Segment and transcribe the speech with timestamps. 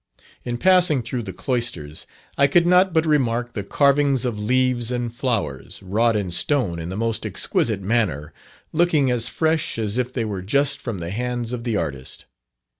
[0.43, 5.13] In passing through the cloisters, I could not but remark the carvings of leaves and
[5.13, 8.33] flowers, wrought in stone in the most exquisite manner,
[8.71, 12.25] looking as fresh as if they were just from the hands of the artist.